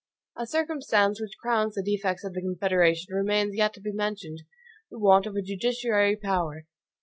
[0.35, 4.41] A circumstance which crowns the defects of the Confederation remains yet to be mentioned,
[4.89, 6.65] the want of a judiciary power.